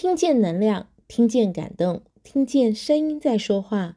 [0.00, 3.96] 听见能量，听见感动，听见声音在说话。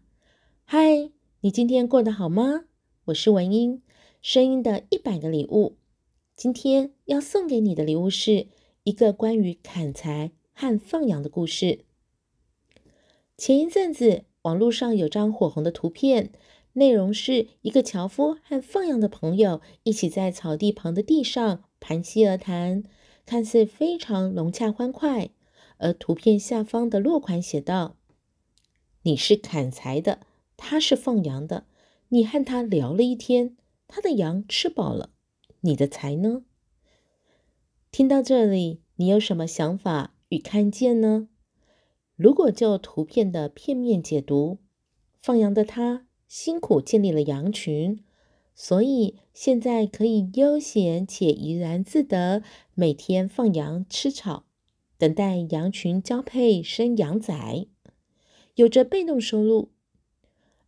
[0.64, 2.64] 嗨，你今天过得好吗？
[3.06, 3.84] 我是文英，
[4.20, 5.78] 声音的一百个礼物。
[6.36, 8.48] 今天要送给你的礼物是
[8.84, 11.86] 一个关于砍柴和放羊的故事。
[13.38, 16.32] 前一阵子，网络上有张火红的图片，
[16.74, 22.82] 内容是一个樵夫和放羊的朋友一起在草地旁的地上盘膝而谈，
[23.28, 25.30] 看似非常融洽欢快。
[25.82, 27.98] 而图片下方的落款写道
[29.04, 30.22] ：“你是砍柴的，
[30.56, 31.66] 他是放羊的。
[32.10, 33.58] 你和他聊了一天，
[33.88, 35.10] 他的羊吃饱了，
[35.62, 36.44] 你的柴呢？”
[37.92, 41.28] 听到这里，你有什么想法与看见呢？
[42.16, 44.60] 如果就图片的片面解读，
[45.20, 48.04] 放羊的他辛苦建立了羊群，
[48.54, 52.44] 所以现在可以悠闲且怡然自得，
[52.76, 54.46] 每天放羊吃草，
[55.02, 57.66] 等待羊群交配生羊崽，
[58.54, 59.70] 有着被动收入；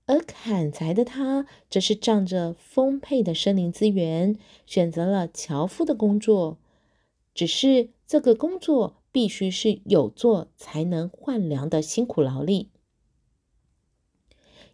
[0.07, 6.57] 而砍柴的他，则是仗着丰沛的森林资源，选择了樵夫的工作。
[7.35, 12.71] 只是这个工作必须是有做才能换粮的辛苦劳力。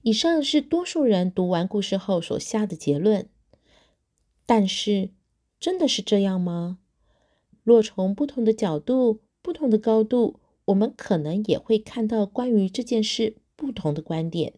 [0.04, 3.28] 以上是多数人读完故事后所下的结论，
[4.46, 5.10] 但是
[5.60, 6.80] 真的是这样吗？
[7.62, 14.54] 若从不同的角度、不同的高度，我们可能也会看到关于这件事不同的观点。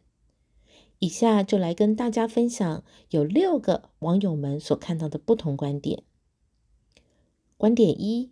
[1.00, 6.04] 以下就来跟大家分享有六个网友们所看到的不同观点。
[7.58, 8.32] 观点一：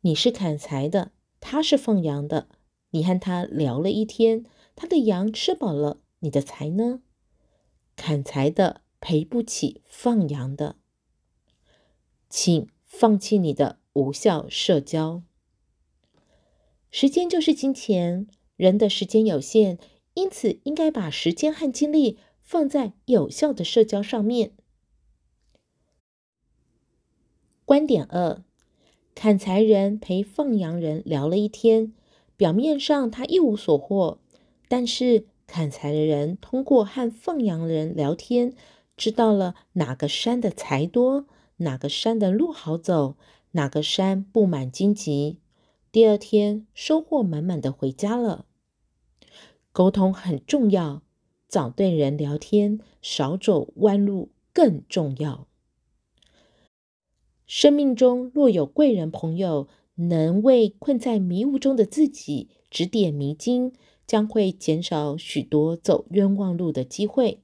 [0.00, 2.48] 你是砍柴的，他是放羊的。
[2.90, 7.02] 你和他聊了一天，他的羊吃饱了，你的柴呢？
[7.94, 10.76] 砍柴的赔不起放羊的，
[12.28, 15.22] 请放弃你的无效社交。
[16.90, 19.78] 时间就是金钱，人的时间有限，
[20.14, 24.52] 因此应该把时间和精力放在有效的社交上面。
[27.64, 28.42] 观点二：
[29.14, 31.92] 砍柴人陪放羊人聊了一天，
[32.36, 34.18] 表面上他一无所获，
[34.68, 38.54] 但是砍柴的人通过和放羊人聊天，
[38.96, 41.26] 知道了哪个山的柴多，
[41.58, 43.16] 哪个山的路好走，
[43.52, 45.38] 哪个山布满荆棘。
[45.92, 48.46] 第二天收获满满的回家了。
[49.72, 51.02] 沟通很重要，
[51.48, 55.48] 找对人聊天，少走弯路更重要。
[57.44, 63.72] 生命中若有贵人朋友，能为困在迷雾中的自己指点迷津，
[64.06, 67.42] 将会减少许多走冤枉路的机会。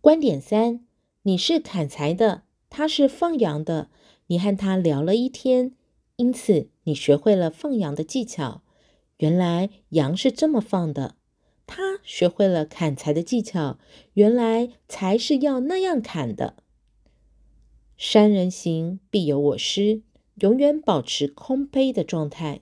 [0.00, 0.86] 观点三：
[1.22, 3.90] 你是砍柴的，他是放羊的，
[4.26, 5.74] 你和他聊了一天，
[6.16, 8.62] 因此你学会了放羊的技巧。
[9.18, 11.16] 原来羊是这么放的，
[11.66, 13.78] 他学会了砍柴的技巧，
[14.14, 16.56] 原来柴是要那样砍的。
[17.96, 20.02] 山人行，必有我师。
[20.42, 22.60] 永远保持空杯的状态。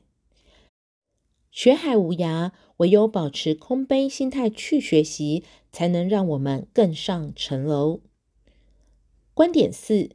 [1.50, 5.42] 学海无涯，唯有保持空杯心态去学习，
[5.72, 8.00] 才能让我们更上层楼。
[9.34, 10.10] 观点四：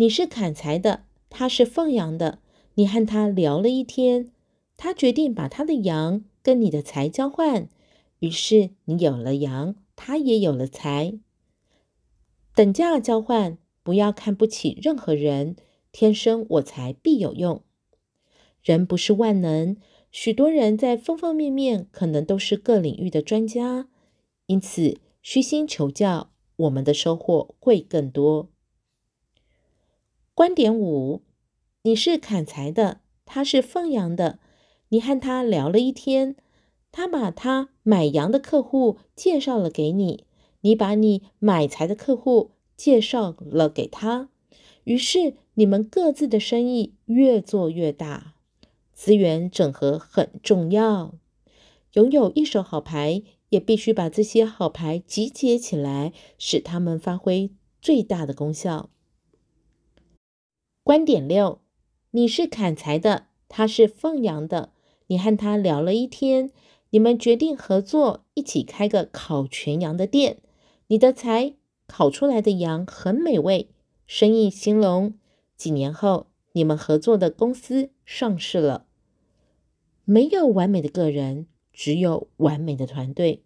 [0.00, 2.38] 你是砍柴的，他是放羊的。
[2.74, 4.30] 你和他聊了一天，
[4.76, 7.68] 他决定把他的羊跟你的柴交换，
[8.20, 11.18] 于是你有了羊，他也有了柴，
[12.54, 13.58] 等价交换。
[13.82, 15.56] 不要看不起任何人，
[15.90, 17.62] 天生我材必有用。
[18.62, 19.78] 人不是万能，
[20.12, 23.88] 许多人在方方面面可能都是各领域的专家，
[24.46, 28.50] 因此虚心求教，我们的收获会更多。
[30.38, 31.22] 观点五：
[31.82, 34.38] 你是砍柴的，他是放羊的。
[34.90, 36.36] 你和他聊了一天，
[36.92, 40.26] 他把他买羊的客户介绍了给你，
[40.60, 42.52] 你把你买柴的客户。
[42.76, 44.28] 介绍了给他，
[44.84, 48.34] 于是你们各自的生意越做越大。
[48.94, 51.16] 资源整合很重要，
[51.94, 57.50] 拥有一手好牌，也必须把这些好牌集结起来，使他们发挥
[57.82, 58.90] 最大的功效。
[60.88, 61.60] 观点六：
[62.12, 64.72] 你是砍柴的，他是放羊的。
[65.08, 66.50] 你和他聊了一天，
[66.88, 70.38] 你们决定合作，一起开个烤全羊的店。
[70.86, 71.56] 你的柴。
[71.86, 73.68] 烤出来的羊很美味，
[74.06, 75.12] 生意兴隆。
[75.58, 78.86] 几年后，你们合作的公司上市了。
[80.06, 83.42] 没有完美的个人，只有完美的团队。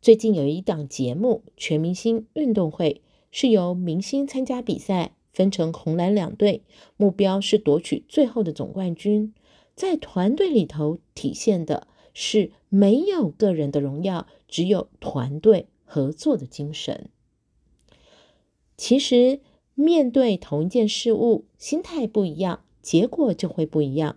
[0.00, 6.62] 最近有一档节目《全明星运动会》，是由明星参加比赛，分成红蓝两队，
[6.96, 9.32] 目标是夺取最后的总冠军。
[9.74, 17.08] 在团队里头体现的是没有个人的荣耀，只有团队合作的精神。
[18.76, 19.40] 其实
[19.74, 24.16] 面对同一件事物，心态不一样，结果就会不一样。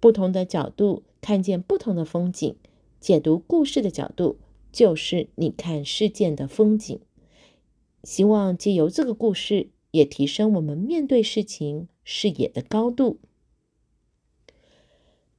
[0.00, 2.56] 不同的角度看见不同的风景，
[3.00, 4.38] 解读故事的角度
[4.72, 6.98] 就是你看事件的风景。
[8.02, 13.20] 希望借由这个故事，也提升我们面对事情视野的高度。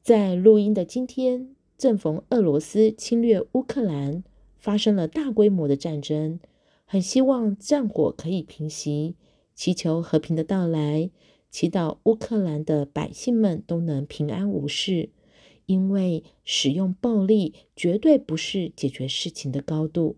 [0.02, 4.24] 在录音的今天，正逢俄罗斯侵略乌克兰，
[4.57, 6.40] 发生了大规模的战争。
[6.86, 9.16] 很希望战火可以平息，
[9.54, 11.10] 祈求和平的到来，
[11.52, 15.10] 祈祷乌克兰的百姓们都能平安无事。
[15.66, 20.16] 因为使用暴力绝对不是解决事情的高度。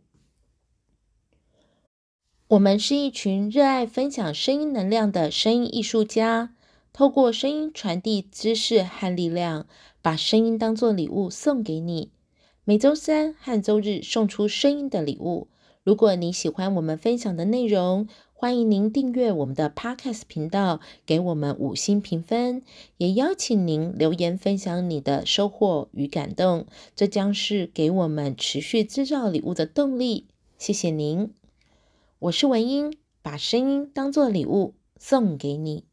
[2.49, 6.55] 我们是一群热爱分享声音能量的声音艺术家。
[6.93, 9.67] 透过声音传递知识和力量，
[10.01, 12.09] 把声音当作礼物送给你。
[12.63, 15.49] 每周三和周日送出声音的礼物。
[15.83, 22.61] 如果你喜欢我们分享的内容，欢迎您订阅我们的 Podcast 频道，给我们五星评分。
[22.95, 26.65] 也邀请您留言分享你的收获与感动，
[26.95, 30.27] 这将是给我们持续制造礼物的动力。
[30.57, 31.33] 谢谢您，
[32.19, 35.85] 我是文英，把声音当作礼物送给你。